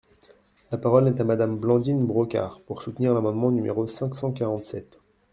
La 0.71 0.79
parole 0.79 1.07
est 1.09 1.21
à 1.21 1.23
Madame 1.23 1.59
Blandine 1.59 2.03
Brocard, 2.07 2.59
pour 2.61 2.81
soutenir 2.81 3.13
l’amendement 3.13 3.51
numéro 3.51 3.85
cinq 3.85 4.15
cent 4.15 4.31
quarante-sept. 4.31 4.97